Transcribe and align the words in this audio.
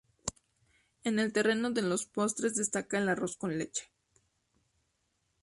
En 1.03 1.19
el 1.19 1.31
terreno 1.31 1.69
de 1.69 1.83
los 1.83 2.07
postres 2.07 2.55
destaca 2.55 2.97
el 2.97 3.07
arroz 3.07 3.37
con 3.37 3.59
leche. 3.59 3.91